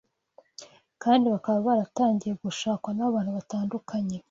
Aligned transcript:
kandi 1.03 1.25
bakaba 1.33 1.57
baratangiye 1.67 2.33
gushakwa 2.43 2.89
n’abantu 2.97 3.31
batandukanye 3.37 4.17